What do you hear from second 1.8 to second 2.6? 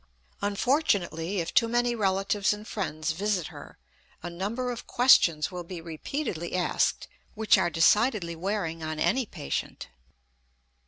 relatives